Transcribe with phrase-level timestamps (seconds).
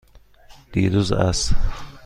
[0.71, 1.55] دیروز عصر.